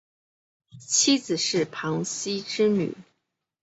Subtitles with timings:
[0.79, 2.97] 妻子是庞羲之女。